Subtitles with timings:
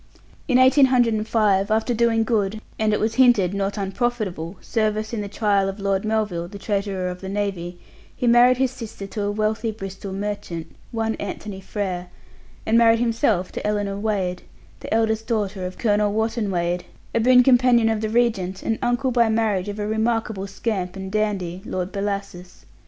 [0.47, 5.69] In 1805, after doing good, and it was hinted not unprofitable, service in the trial
[5.69, 7.77] of Lord Melville, the Treasurer of the Navy,
[8.15, 12.07] he married his sister to a wealthy Bristol merchant, one Anthony Frere,
[12.65, 14.41] and married himself to Ellinor Wade,
[14.79, 19.11] the eldest daughter of Colonel Wotton Wade, a boon companion of the Regent, and uncle
[19.11, 22.65] by marriage of a remarkable scamp and dandy, Lord Bellasis.